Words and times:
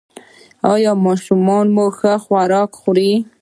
ایا 0.71 0.91
ماشومان 1.05 1.65
مو 1.75 1.85
ښه 1.97 2.13
خواړه 2.23 2.61
خوري؟ 2.77 3.11